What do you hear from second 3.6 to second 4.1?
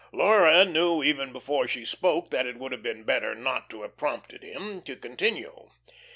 to have